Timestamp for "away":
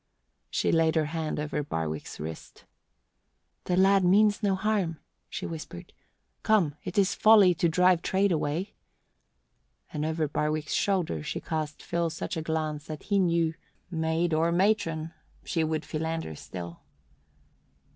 8.31-8.73